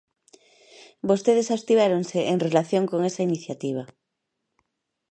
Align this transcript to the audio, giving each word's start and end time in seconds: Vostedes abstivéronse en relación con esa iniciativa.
Vostedes 1.09 1.51
abstivéronse 1.55 2.19
en 2.31 2.37
relación 2.47 2.83
con 2.91 2.99
esa 3.09 3.25
iniciativa. 3.29 3.83